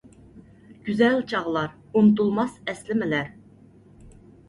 [0.87, 3.33] گۈزەل چاغلار، ئۇنتۇلماس ئەسلىمىلەر!